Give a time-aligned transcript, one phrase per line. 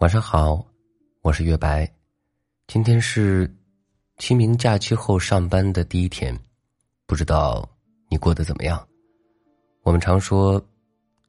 [0.00, 0.62] 晚上好，
[1.22, 1.90] 我是月白。
[2.66, 3.50] 今天是
[4.18, 6.38] 清明假期后上班的第一天，
[7.06, 7.66] 不知道
[8.10, 8.86] 你过得怎么样？
[9.84, 10.62] 我们常说，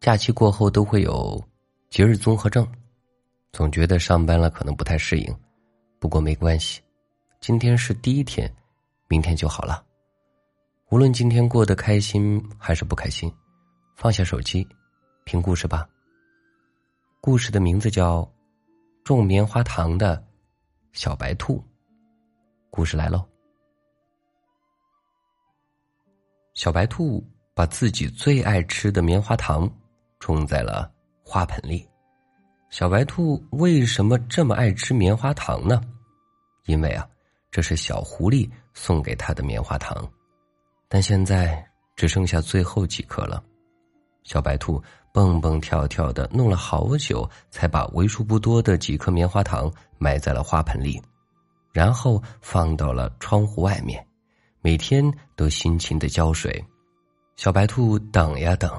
[0.01, 1.41] 假期过后都会有
[1.89, 2.67] 节日综合症，
[3.53, 5.33] 总觉得上班了可能不太适应。
[5.97, 6.81] 不过没关系，
[7.39, 8.53] 今天是第一天，
[9.07, 9.81] 明天就好了。
[10.89, 13.33] 无论今天过得开心还是不开心，
[13.95, 14.67] 放下手机，
[15.23, 15.87] 听故事吧。
[17.21, 18.29] 故事的名字叫。
[19.07, 20.21] 种棉花糖的
[20.91, 21.63] 小白兔，
[22.69, 23.25] 故事来喽。
[26.53, 27.25] 小白兔
[27.55, 29.71] 把自己最爱吃的棉花糖
[30.19, 30.91] 种在了
[31.23, 31.87] 花盆里。
[32.69, 35.81] 小白兔为什么这么爱吃棉花糖呢？
[36.65, 37.07] 因为啊，
[37.49, 40.05] 这是小狐狸送给他的棉花糖，
[40.89, 43.41] 但现在只剩下最后几颗了。
[44.27, 44.83] 小白兔。
[45.13, 51.01] 蹦蹦跳跳的弄了好久，才把为数不多的几颗棉花糖埋在了花盆里，
[51.73, 54.05] 然后放到了窗户外面，
[54.61, 56.63] 每天都辛勤的浇水。
[57.35, 58.71] 小白兔等呀等，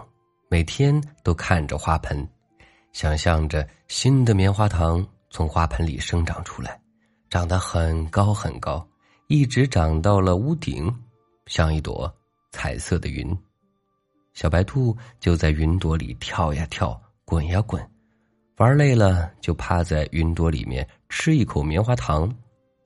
[0.49, 2.25] 每天都看着花盆，
[2.93, 6.81] 想象着新的棉花糖从花盆里生长出来，
[7.31, 8.87] 长得很高很高，
[9.27, 10.95] 一直长到了屋顶，
[11.47, 12.15] 像一朵
[12.53, 13.37] 彩色的云。
[14.39, 17.85] 小白兔就在云朵里跳呀跳，滚呀滚，
[18.59, 22.33] 玩累了就趴在云朵里面吃一口棉花糖，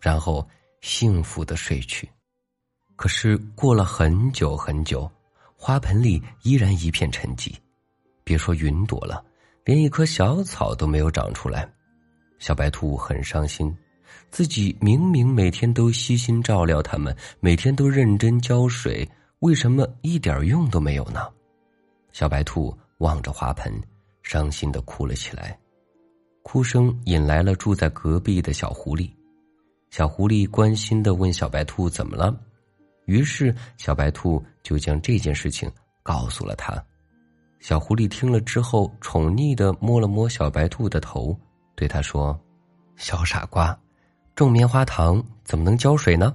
[0.00, 0.48] 然后
[0.80, 2.08] 幸福的睡去。
[2.96, 5.06] 可是过了很久很久，
[5.54, 7.52] 花盆里依然一片沉寂，
[8.24, 9.22] 别说云朵了，
[9.62, 11.70] 连一棵小草都没有长出来。
[12.38, 13.70] 小白兔很伤心，
[14.30, 19.06] 自己明明每天都悉心照料它们，每天都认真浇水，
[19.40, 21.28] 为什么一点用都没有呢？
[22.12, 23.72] 小白兔望着花盆，
[24.22, 25.58] 伤心的哭了起来，
[26.42, 29.10] 哭声引来了住在隔壁的小狐狸。
[29.90, 32.34] 小狐狸关心的问小白兔怎么了，
[33.06, 35.70] 于是小白兔就将这件事情
[36.02, 36.82] 告诉了他。
[37.60, 41.38] 小狐狸听了之后，宠溺的摸了摸小白兔的头，
[41.74, 42.38] 对他说
[42.96, 43.78] ：“小傻瓜，
[44.34, 46.34] 种棉花糖怎么能浇水呢？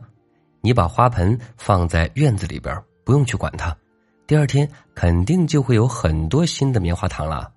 [0.62, 3.76] 你把花盆放在院子里边，不用去管它。”
[4.28, 7.50] 第二天肯定就会有很多新的棉花糖了。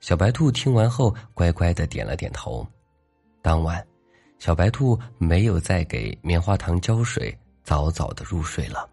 [0.00, 2.64] 小白兔听完后，乖乖的点了点头。
[3.42, 3.84] 当晚，
[4.38, 8.88] 小白兔没有再给棉花糖浇水，早早的入睡了。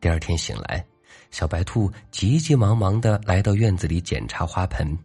[0.00, 0.82] 第二天醒来，
[1.30, 4.96] 小白兔急急忙忙的来到院子里检查花盆，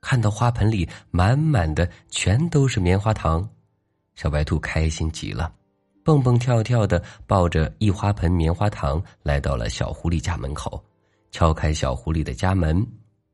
[0.00, 3.48] 看到花盆里满满的全都是棉花糖，
[4.16, 5.54] 小白兔开心极了。
[6.08, 10.82] 蹦蹦跳跳的抱着一花盆棉花糖来到了小狐狸家门口，
[11.30, 12.82] 敲开小狐狸的家门，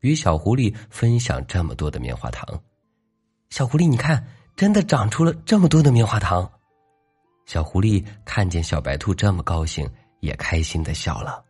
[0.01, 2.61] 与小狐狸分享这么多的棉花糖。
[3.49, 4.27] 小狐狸，你看，
[4.57, 6.51] 真的长出了这么多的棉花糖。
[7.47, 11.45] 小狐狸看见小白兔这么高兴，也开心的笑了，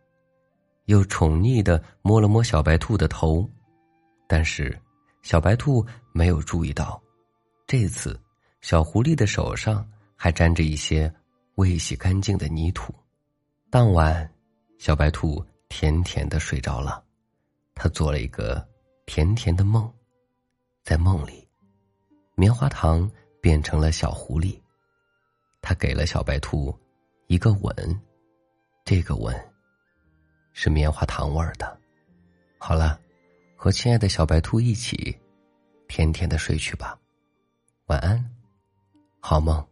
[0.85, 3.49] 又宠溺的摸了摸小白兔的头。
[4.27, 4.79] 但是，
[5.23, 7.01] 小白兔没有注意到，
[7.65, 8.15] 这次
[8.61, 9.83] 小狐狸的手上。
[10.25, 11.13] 还沾着一些
[11.53, 12.91] 未洗干净的泥土。
[13.69, 14.27] 当晚，
[14.79, 17.05] 小白兔甜甜的睡着了，
[17.75, 18.67] 他做了一个
[19.05, 19.87] 甜甜的梦，
[20.83, 21.47] 在梦里，
[22.33, 23.07] 棉花糖
[23.39, 24.59] 变成了小狐狸，
[25.61, 26.75] 他给了小白兔
[27.27, 28.01] 一个吻，
[28.83, 29.39] 这个吻
[30.53, 31.79] 是棉花糖味儿的。
[32.57, 32.99] 好了，
[33.55, 35.15] 和亲爱的小白兔一起
[35.87, 36.99] 甜甜的睡去吧，
[37.85, 38.27] 晚安，
[39.19, 39.63] 好梦。